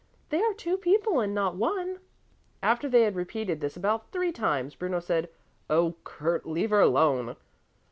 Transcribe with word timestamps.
They 0.29 0.41
are 0.41 0.53
two 0.55 0.77
people 0.77 1.19
and 1.19 1.31
not 1.35 1.55
one." 1.57 1.99
After 2.63 2.89
they 2.89 3.03
had 3.03 3.15
repeated 3.15 3.61
this 3.61 3.77
about 3.77 4.11
three 4.11 4.31
times 4.31 4.73
Bruno 4.73 4.99
said, 4.99 5.29
"Oh, 5.69 5.93
Kurt, 6.03 6.43
leave 6.43 6.71
her 6.71 6.79
alone. 6.81 7.35